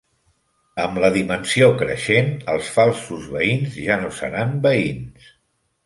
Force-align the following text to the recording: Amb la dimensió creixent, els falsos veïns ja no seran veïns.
Amb 0.83 0.97
la 1.03 1.11
dimensió 1.17 1.67
creixent, 1.83 2.33
els 2.55 2.73
falsos 2.79 3.31
veïns 3.37 3.79
ja 3.87 4.03
no 4.07 4.13
seran 4.23 4.61
veïns. 4.69 5.35